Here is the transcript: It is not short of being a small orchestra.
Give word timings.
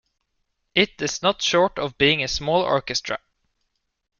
It 0.73 0.99
is 0.99 1.21
not 1.21 1.43
short 1.43 1.77
of 1.77 1.95
being 1.99 2.23
a 2.23 2.27
small 2.27 2.63
orchestra. 2.63 3.19